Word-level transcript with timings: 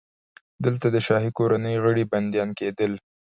دلته 0.65 0.87
د 0.91 0.97
شاهي 1.07 1.31
کورنۍ 1.37 1.75
غړي 1.83 2.03
بندیان 2.11 2.49
کېدل. 2.59 2.91